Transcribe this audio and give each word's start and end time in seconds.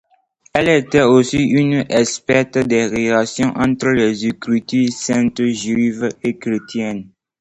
Elle 0.55 0.69
était 0.69 1.03
aussi 1.03 1.43
une 1.43 1.85
experte 1.87 2.57
des 2.57 2.87
relations 2.87 3.53
entre 3.55 3.89
les 3.89 4.25
écritures 4.25 4.91
saintes 4.91 5.43
juives 5.43 6.09
et 6.23 6.39
chrétiennes. 6.39 7.11